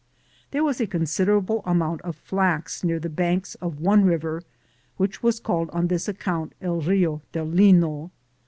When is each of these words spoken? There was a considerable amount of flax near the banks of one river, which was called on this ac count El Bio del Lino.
There 0.49 0.63
was 0.63 0.81
a 0.81 0.87
considerable 0.87 1.61
amount 1.63 2.01
of 2.01 2.15
flax 2.15 2.83
near 2.83 2.99
the 2.99 3.07
banks 3.07 3.53
of 3.61 3.79
one 3.79 4.03
river, 4.03 4.41
which 4.97 5.21
was 5.21 5.39
called 5.39 5.69
on 5.69 5.89
this 5.89 6.09
ac 6.09 6.17
count 6.19 6.53
El 6.59 6.81
Bio 6.81 7.21
del 7.33 7.45
Lino. 7.45 8.09